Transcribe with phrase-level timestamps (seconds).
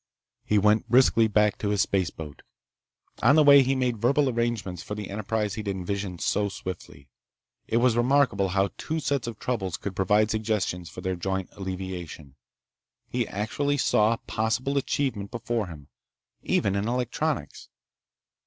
[0.43, 2.41] He went briskly back to his spaceboat.
[3.21, 7.07] On the way he made verbal arrangements for the enterprise he'd envisioned so swiftly.
[7.67, 12.33] It was remarkable how two sets of troubles could provide suggestions for their joint alleviation.
[13.09, 15.87] He actually saw possible achievement before him.
[16.41, 17.69] Even in electronics!